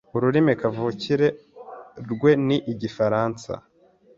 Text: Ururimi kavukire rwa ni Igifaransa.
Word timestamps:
Ururimi 0.15 0.53
kavukire 0.61 1.27
rwa 2.11 2.31
ni 2.47 2.57
Igifaransa. 2.71 3.51